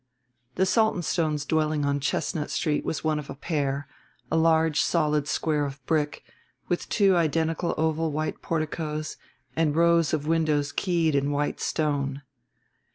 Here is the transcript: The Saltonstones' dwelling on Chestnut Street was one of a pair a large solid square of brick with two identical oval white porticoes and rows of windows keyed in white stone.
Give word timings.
The 0.55 0.65
Saltonstones' 0.65 1.45
dwelling 1.47 1.85
on 1.85 1.99
Chestnut 1.99 2.49
Street 2.49 2.83
was 2.83 3.03
one 3.03 3.19
of 3.19 3.29
a 3.29 3.35
pair 3.35 3.87
a 4.31 4.35
large 4.35 4.81
solid 4.81 5.27
square 5.27 5.63
of 5.63 5.85
brick 5.85 6.23
with 6.67 6.89
two 6.89 7.15
identical 7.15 7.75
oval 7.77 8.11
white 8.11 8.41
porticoes 8.41 9.17
and 9.55 9.75
rows 9.75 10.11
of 10.11 10.25
windows 10.25 10.71
keyed 10.71 11.13
in 11.13 11.29
white 11.29 11.59
stone. 11.59 12.23